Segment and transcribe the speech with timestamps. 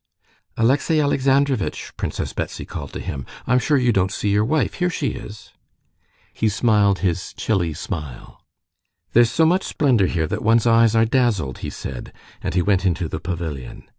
[0.57, 4.89] "Alexey Alexandrovitch!" Princess Betsy called to him; "I'm sure you don't see your wife: here
[4.89, 5.53] she is."
[6.33, 8.43] He smiled his chilly smile.
[9.13, 12.11] "There's so much splendor here that one's eyes are dazzled," he said,
[12.41, 13.83] and he went into the pavilion.